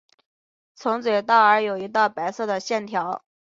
[0.73, 3.23] 从嘴到耳有一道白色的线条。